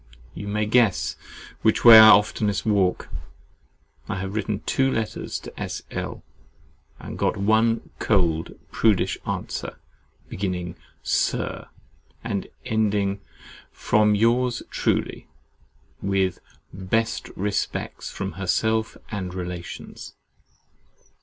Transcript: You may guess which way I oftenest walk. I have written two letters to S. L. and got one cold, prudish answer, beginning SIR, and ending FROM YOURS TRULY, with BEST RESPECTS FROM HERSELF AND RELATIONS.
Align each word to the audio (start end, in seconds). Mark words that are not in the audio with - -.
You 0.33 0.47
may 0.47 0.65
guess 0.65 1.15
which 1.61 1.85
way 1.85 1.99
I 1.99 2.09
oftenest 2.09 2.65
walk. 2.65 3.07
I 4.09 4.15
have 4.15 4.33
written 4.33 4.61
two 4.61 4.91
letters 4.91 5.37
to 5.41 5.59
S. 5.59 5.83
L. 5.91 6.23
and 6.99 7.19
got 7.19 7.37
one 7.37 7.91
cold, 7.99 8.57
prudish 8.71 9.19
answer, 9.27 9.77
beginning 10.27 10.75
SIR, 11.03 11.67
and 12.23 12.47
ending 12.65 13.21
FROM 13.71 14.15
YOURS 14.15 14.63
TRULY, 14.71 15.27
with 16.01 16.39
BEST 16.73 17.29
RESPECTS 17.35 18.09
FROM 18.09 18.31
HERSELF 18.31 18.97
AND 19.11 19.35
RELATIONS. 19.35 20.15